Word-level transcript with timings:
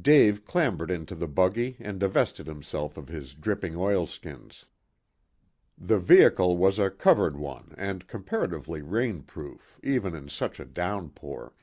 Dave 0.00 0.44
clambered 0.44 0.92
into 0.92 1.16
the 1.16 1.26
buggy 1.26 1.76
and 1.80 1.98
divested 1.98 2.46
himself 2.46 2.96
of 2.96 3.08
his 3.08 3.34
dripping 3.34 3.74
oilskins. 3.74 4.66
The 5.76 5.98
vehicle 5.98 6.56
was 6.56 6.78
a 6.78 6.88
covered 6.88 7.36
one, 7.36 7.74
and 7.76 8.06
comparatively 8.06 8.80
rain 8.80 9.22
proof, 9.24 9.80
even 9.82 10.14
in 10.14 10.28
such 10.28 10.60
a 10.60 10.64
downpour. 10.64 11.54